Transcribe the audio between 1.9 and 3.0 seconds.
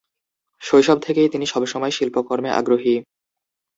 শিল্পকর্মে আগ্রহী।